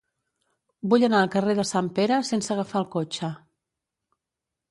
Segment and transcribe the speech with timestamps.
[0.93, 3.29] Vull anar al carrer de Sant Pere sense agafar el cotxe.